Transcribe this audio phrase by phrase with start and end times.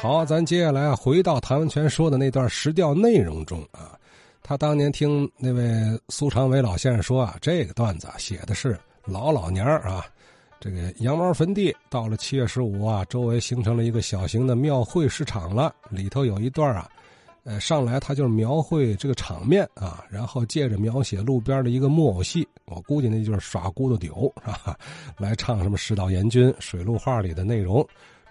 [0.00, 3.98] 好，咱接下来啊，回到谭文全说的那段石调内容中啊。
[4.44, 10.06] 他当年听那位苏长伟老先生说啊，这个段子写的是老老年啊，
[10.60, 15.74] 这个羊毛坟地到了七月十五啊，周围形成了一个小型的庙会市场了。
[15.90, 16.88] 里头有一段啊，
[17.42, 24.78] 呃，上来他就是描绘这个场面啊，然后借着描写路边的一个木偶戏，我估计那就是耍咕嘟丢啊，
[25.18, 27.84] 来唱什么世道严君水陆画里的内容。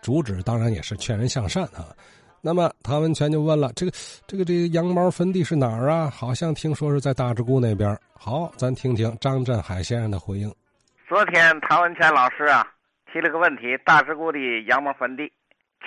[0.07, 1.91] 主旨当然也是劝人向善啊。
[2.41, 3.91] 那么唐文全就问了：“这个，
[4.25, 6.09] 这个，这个羊毛坟地是哪儿啊？
[6.09, 10.49] 好像听说是在大直沽那边。”好，咱听听张振海先生的回应。
[11.09, 12.65] 昨天唐文全老师啊
[13.12, 15.29] 提了个问题：大直沽的羊毛坟地，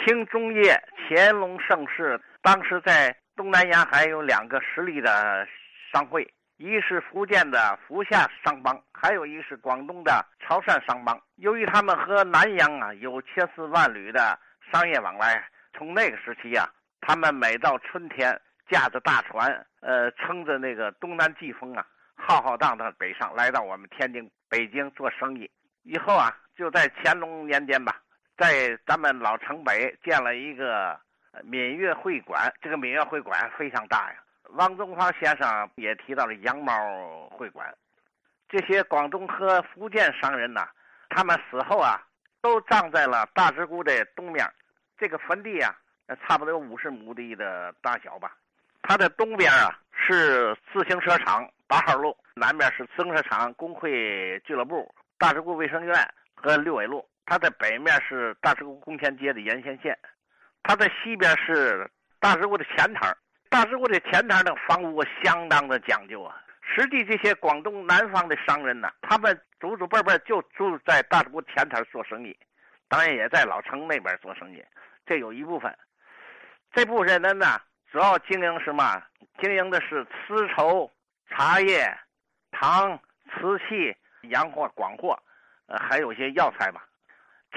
[0.05, 0.79] 清中叶
[1.09, 5.47] 乾隆盛世，当时在东南沿海有两个实力的
[5.91, 6.29] 商会。
[6.61, 11.19] 一是福建的福厦商帮，还有一是广东的潮汕商帮。
[11.37, 14.39] 由于他们和南洋啊有千丝万缕的
[14.71, 15.43] 商业往来，
[15.73, 16.69] 从那个时期啊，
[17.01, 18.39] 他们每到春天，
[18.69, 25.51] 驾着大船，呃，乘着那个东南季风啊，浩浩荡荡北上，来到我们天津、北京做生意。
[25.85, 27.97] 以后啊，就在乾隆年间吧，
[28.37, 31.01] 在咱们老城北建了一个
[31.43, 34.19] 闽粤会馆，这个闽粤会馆非常大呀。
[34.55, 37.73] 汪宗芳先生也提到了羊毛会馆，
[38.49, 40.69] 这些广东和福建商人呐，
[41.09, 42.01] 他们死后啊，
[42.41, 44.45] 都葬在了大直沽的东面。
[44.99, 45.75] 这个坟地啊，
[46.23, 48.37] 差不多有五十亩地的大小吧。
[48.83, 57.09] 它的东边啊是自行车厂八号路，南边是自行车厂工会俱乐部、大直沽卫生院和六纬路。
[57.25, 59.97] 它的北面是大直沽工前街的沿线线，
[60.65, 63.15] 它的西边是大直沽的前台。
[63.51, 66.41] 大直沽的前台的房屋相当的讲究啊！
[66.63, 72.35] 实际这些广东南方的商人呢，他们祖祖辈辈就住在大直沽前台做生意，
[72.89, 74.65] 当然也在老城那边做生意。
[75.05, 75.77] 这有一部分，
[76.73, 77.61] 这部分人呢，
[77.91, 79.03] 主要经营什么？
[79.43, 80.89] 经营的是丝绸、
[81.29, 81.93] 茶叶、
[82.53, 82.97] 糖、
[83.33, 83.97] 瓷器、
[84.29, 85.21] 洋货、广货，
[85.67, 86.87] 呃，还有一些药材吧。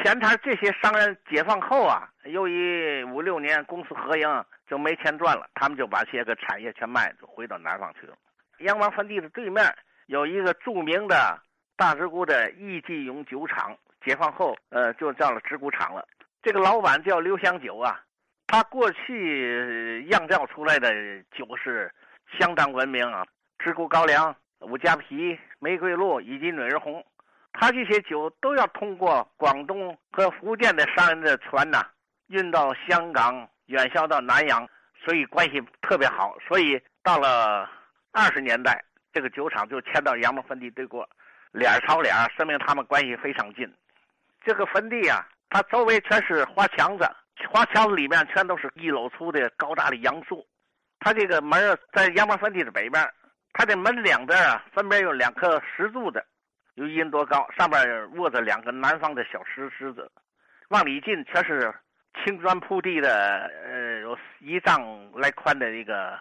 [0.01, 4.45] 前台这些商人解放后啊，由于五六年公私合营。
[4.65, 8.15] 就没钱赚了，他们就把这些个产业全卖，就回到南方去了。
[8.59, 9.63] 羊毛坟地的对面
[10.07, 11.39] 有一个著名的
[11.75, 16.07] 大直沽的易记永酒厂，解放后，呃，就叫了直沽厂了。
[16.41, 18.01] 这个老板叫刘香酒啊，
[18.47, 20.91] 他过去酿造出来的
[21.37, 21.93] 酒是
[22.39, 23.23] 相当闻名啊，
[23.59, 27.05] 直沽高粱、五加皮、玫瑰露以及女儿红，
[27.53, 31.86] 他这些酒都要通过广东和福建的商人的船呐，
[32.28, 33.47] 运到香港。
[33.68, 34.68] 远销到南洋，
[35.06, 36.36] 所以关系特别好。
[36.46, 37.68] 所以到了
[38.12, 38.84] 二十年代，
[39.14, 41.08] 这个酒厂就迁到羊毛坟地对过，
[41.53, 43.66] 脸朝脸，说明他们关系非常近。
[44.44, 47.09] 这个坟地啊，它周围全是花墙子，
[47.50, 50.46] 花墙子里面全都是一篓粗的高大的杨树。
[51.00, 53.09] 它这个门在羊毛坟地的北边，
[53.53, 56.24] 它的门两边啊，分别有两棵石柱子，
[56.75, 60.11] 有一人多高，上面卧着两个南方的小石狮子。
[60.69, 61.73] 往里进全是。
[62.23, 66.17] 青砖铺地的，呃，有一丈来宽的一个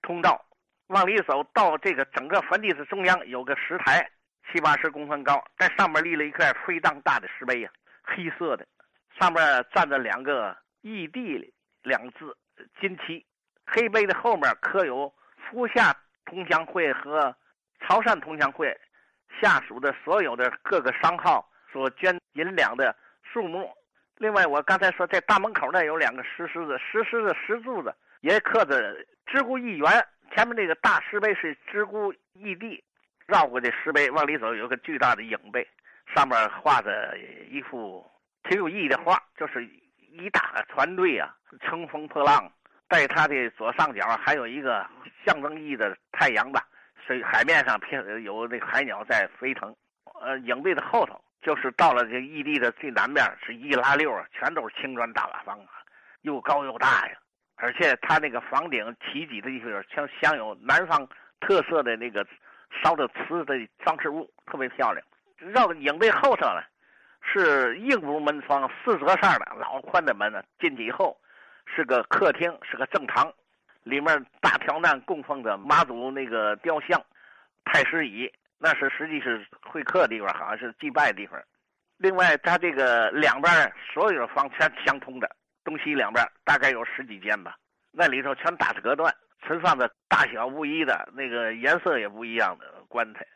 [0.00, 0.40] 通道，
[0.86, 4.08] 往里走到这个整个坟地的中央有个石台，
[4.46, 7.68] 七八十公分高，在上面立了一块非常大的石碑呀，
[8.04, 8.64] 黑色的，
[9.18, 9.42] 上面
[9.74, 11.52] 站着两个“义地”
[11.82, 12.36] 两字
[12.80, 13.26] 金漆，
[13.66, 15.92] 黑碑的后面刻有福夏
[16.24, 17.34] 同乡会和
[17.80, 18.72] 潮汕同乡会
[19.40, 23.70] 下属的所有的各个商号所捐银两的数目。
[24.18, 28.94] 另外，我刚才说在大门口那有两个石狮子，石狮子石柱子也刻着
[29.26, 30.06] “知孤义园”。
[30.34, 32.82] 前面那个大石碑是“知孤义地”，
[33.26, 35.66] 绕过这石碑往里走，有个巨大的影碑，
[36.14, 37.16] 上面画着
[37.50, 38.08] 一幅
[38.44, 42.50] 挺有意义的画，就是一大船队啊，乘风破浪，
[42.88, 44.86] 在它的左上角还有一个
[45.26, 46.64] 象征意义的太阳吧，
[47.06, 49.74] 水海面上偏有那海鸟在飞腾。
[50.20, 51.22] 呃，影壁的后头。
[51.42, 55.82] 就是到了这异地的最南面，是一拉溜啊，全都是青砖大瓦房啊，
[56.20, 57.18] 又高又大呀。
[57.56, 61.04] 而且它那个房顶起脊的地方，像镶有南方
[61.40, 62.24] 特色的那个
[62.80, 63.54] 烧的瓷的
[63.84, 65.04] 装饰物，特别漂亮。
[65.36, 66.62] 绕到影壁后头呢，
[67.20, 70.40] 是硬木门窗，四折扇的老宽的门呢。
[70.60, 71.20] 进去以后，
[71.66, 73.32] 是个客厅，是个正堂，
[73.82, 77.02] 里面大条难供奉着妈祖那个雕像，
[77.64, 78.32] 太师椅。
[78.64, 81.36] 那是实际是会客的地方，好像是祭拜的地方。
[81.96, 85.28] 另外，它这个两边所有的房全相通的，
[85.64, 87.56] 东西两边大概有十几间吧。
[87.90, 93.26] 那里头全打着隔断，存放着大小不一的那个颜色也不一样的棺材。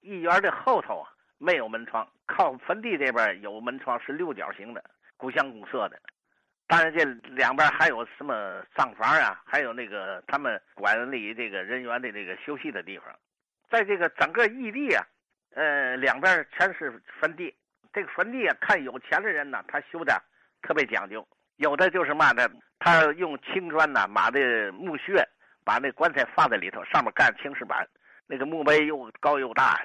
[0.00, 1.08] 一园的后头啊
[1.38, 4.82] 没有门窗，靠坟地这边有门窗，是六角形的，
[5.16, 5.96] 古香古色的。
[6.72, 7.04] 当然这
[7.34, 13.14] 两边还有什么账房啊，还有那个他们管理这个人员的这个休息的地方，
[13.68, 15.04] 在这个整个异地啊，
[15.54, 17.54] 呃，两边全是坟地。
[17.92, 20.18] 这个坟地啊，看有钱的人呢，他修的
[20.62, 25.22] 特别讲究，有的就是嘛的，他用青砖呐码的墓穴，
[25.66, 27.86] 把那棺材放在里头，上面盖青石板，
[28.26, 29.78] 那个墓碑又高又大。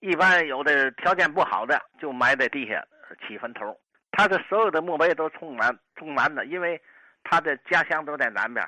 [0.00, 2.84] 一般有的条件不好的，就埋在地下
[3.24, 3.78] 起坟头。
[4.16, 6.80] 他的所有的墓碑都充满充满的，因为
[7.24, 8.64] 他的家乡都在南边。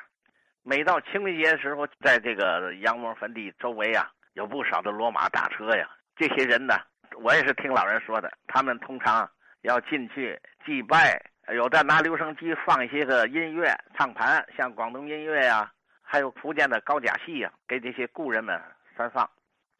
[0.64, 5.88] 每到清明节的时候，在这个杨某坟地周围啊，有不少的骡马大车呀。
[6.16, 6.74] 这些人呢，
[7.22, 9.30] 我也是听老人说的，他们通常
[9.62, 11.16] 要进去祭拜，
[11.54, 15.70] 有的拿留声机放一些个音乐唱盘，像广东音乐呀，
[16.02, 18.60] 还有福建的高甲戏呀，给这些故人们
[18.96, 19.30] 释放。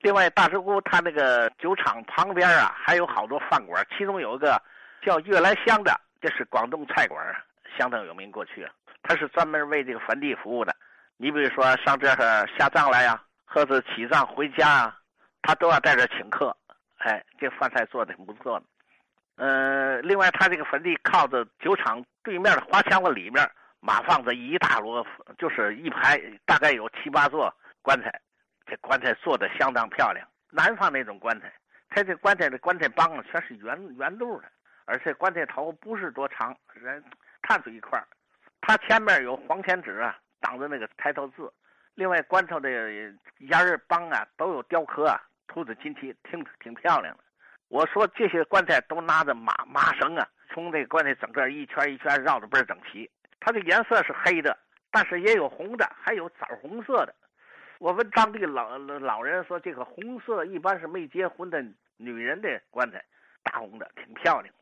[0.01, 4.63] 另外，大石窟他那个酒厂旁边啊，还有好多饭馆，其中有一个
[5.03, 7.19] 叫悦来香的，这是广东菜馆，
[7.77, 8.31] 相当有名。
[8.31, 8.69] 过去，
[9.03, 10.75] 他是专门为这个坟地服务的。
[11.17, 14.99] 你比如说上这儿下葬来呀，或者起葬回家啊，
[15.43, 16.57] 他都要在这请客。
[16.99, 18.67] 哎，这饭菜做的挺不错的。
[19.37, 23.49] 嗯，另外，他这个坟地靠着酒厂对面的花墙子里面，
[23.81, 25.07] 码放着一大摞，
[25.39, 28.21] 就是一排，大概有七八座棺材。
[28.67, 31.53] 这棺材做的相当漂亮，南方那种棺材，
[31.91, 34.49] 它这棺材的棺材帮全是圆圆肚的，
[34.87, 37.05] 而且棺材头不是多长，人
[37.43, 38.07] 探出一块儿
[38.61, 41.53] 它前面有黄钱纸啊挡着那个抬头字，
[41.95, 42.71] 另外棺头的
[43.39, 47.23] 沿儿帮啊都有雕刻啊，兔子金漆，挺挺漂亮的。
[47.69, 53.11] 我说这些棺材都拿着麻麻绳啊，从这棺材整个一圈一圈绕的倍儿整齐。
[53.41, 54.57] 它的颜色是黑的，
[54.91, 57.15] 但是也有红的，还有枣红色的。
[57.79, 61.63] 我问当地老老人说：“这个红色一般是没结婚的
[61.97, 63.05] 女人的棺材，
[63.43, 64.55] 大红的挺漂亮。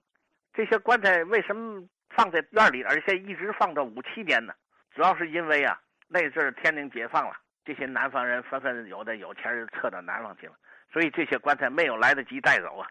[0.54, 4.54] 这些棺材为什么放在院里，而且一直放到五七年呢？
[4.94, 5.78] 主要是因为啊，
[6.08, 7.34] 那阵儿天津解放了，
[7.64, 10.54] 这些南方人纷纷有的有钱人撤到南方去了，
[10.92, 12.88] 所以这些棺材没有来得及带走啊。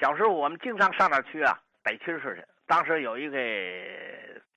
[0.00, 2.44] 小时候我们经常上那去啊，逮蛐蛐去。
[2.66, 3.38] 当时有一个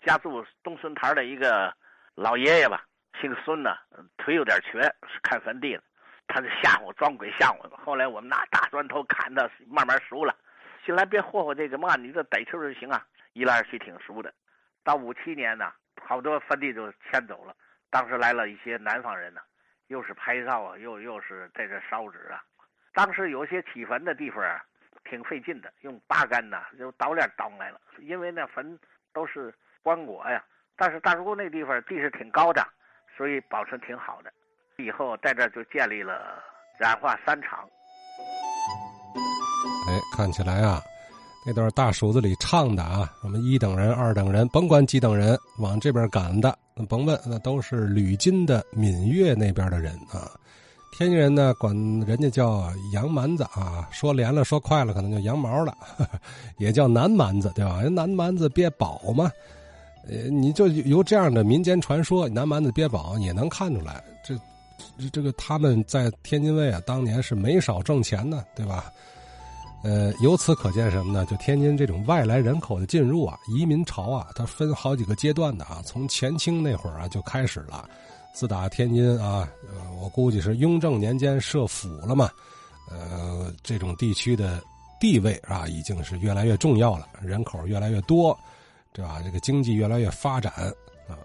[0.05, 1.73] 家住东孙台的一个
[2.15, 2.83] 老爷爷吧。”
[3.19, 3.75] 姓孙呢，
[4.17, 5.83] 腿有点瘸，是看坟地的。
[6.27, 7.77] 他就吓唬装鬼吓唬我。
[7.77, 10.35] 后来我们拿大砖头砍的，慢慢熟了。
[10.85, 13.05] 新来别霍霍这个嘛，你这逮球就行啊。
[13.33, 14.33] 一来二去挺熟的。
[14.83, 17.55] 到五七年呢，好多坟地就迁走了。
[17.89, 19.41] 当时来了一些南方人呢，
[19.87, 22.43] 又是拍照啊，又又是在这烧纸啊。
[22.93, 24.63] 当时有些起坟的地方啊，
[25.05, 27.79] 挺费劲的，用八杆呐，就刀链刀来了。
[27.99, 28.77] 因为那坟
[29.13, 30.43] 都是棺椁呀。
[30.75, 32.61] 但是大石沟那地方地势挺高的。
[33.17, 34.33] 所以保存挺好的，
[34.77, 36.41] 以后在这就建立了
[36.79, 37.69] 染化三厂。
[40.15, 40.81] 看起来啊，
[41.45, 46.57] 那段大蜀子里唱的啊，什么一等人、二等人，甭管几等人，往这边赶的，
[46.87, 50.31] 甭问，那都是吕金的闽粤那边的人啊。
[50.97, 55.75] 天津人呢，管人家叫洋蛮子啊，说连了说快了，可能就羊毛了，
[56.59, 57.81] 也叫南蛮子，对吧？
[57.89, 59.31] 南蛮子憋宝嘛。
[60.07, 64.35] 呃，你就由这样的民间传说，南蛮子憋宝也能看出来，这
[65.11, 68.91] 这个他们在天津卫啊，当年是没少挣钱呢，对吧？
[69.83, 71.25] 呃，由此可见什么呢？
[71.25, 75.81] 就天津这种外来人口的进入啊，移民潮啊，它分好几个阶段的啊。
[75.85, 77.89] 从前清那会儿啊就开始了，
[78.33, 79.47] 自打天津啊，
[80.01, 82.29] 我估计是雍正年间设府了嘛，
[82.89, 84.61] 呃，这种地区的
[84.99, 88.37] 地位啊，已经是越来越重要了，人口越来越多。
[88.93, 89.21] 对吧？
[89.23, 90.51] 这个经济越来越发展
[91.07, 91.15] 啊，